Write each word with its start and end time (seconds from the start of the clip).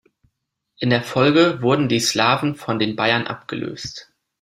In 0.79 0.89
der 0.89 1.03
Folge 1.03 1.61
wurden 1.61 1.87
die 1.87 1.99
Slawen 1.99 2.55
von 2.55 2.79
den 2.79 2.95
Bayern 2.95 3.27
abgelöst. 3.27 4.09